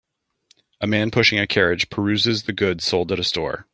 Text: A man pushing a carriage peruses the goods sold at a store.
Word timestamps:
A 0.79 0.87
man 0.87 1.11
pushing 1.11 1.37
a 1.37 1.45
carriage 1.45 1.91
peruses 1.91 2.45
the 2.47 2.53
goods 2.53 2.83
sold 2.85 3.11
at 3.11 3.19
a 3.19 3.23
store. 3.23 3.67